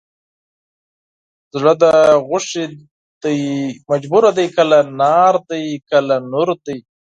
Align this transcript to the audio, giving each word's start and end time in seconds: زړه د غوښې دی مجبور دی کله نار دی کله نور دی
زړه 1.57 1.73
د 1.83 1.85
غوښې 2.27 2.63
دی 3.23 3.39
مجبور 3.91 4.23
دی 4.37 4.47
کله 4.57 4.77
نار 5.01 5.33
دی 5.49 5.65
کله 5.89 6.15
نور 6.31 6.49
دی 6.65 6.77